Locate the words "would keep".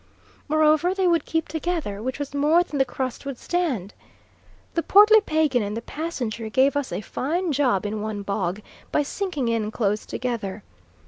1.07-1.47